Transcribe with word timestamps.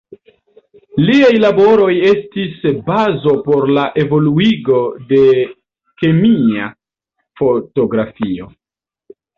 Liaj 1.09 1.29
laboroj 1.43 1.89
estis 2.13 2.57
bazo 2.89 3.35
por 3.49 3.69
la 3.79 3.85
evoluigo 4.07 4.81
de 5.13 5.23
kemia 6.01 6.69
fotografio. 7.45 8.55